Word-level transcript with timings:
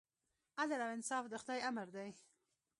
عدل 0.61 0.79
او 0.85 0.91
انصاف 0.95 1.23
د 1.29 1.33
خدای 1.41 1.59
امر 1.69 1.87
دی. 1.95 2.09